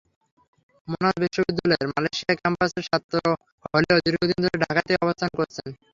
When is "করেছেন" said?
5.37-5.67